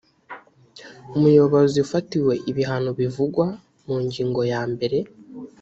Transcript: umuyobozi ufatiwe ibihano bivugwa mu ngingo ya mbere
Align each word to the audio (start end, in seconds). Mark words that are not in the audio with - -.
umuyobozi 1.17 1.77
ufatiwe 1.85 2.33
ibihano 2.51 2.89
bivugwa 2.99 3.45
mu 3.85 3.95
ngingo 4.03 4.41
ya 4.51 4.61
mbere 4.73 4.97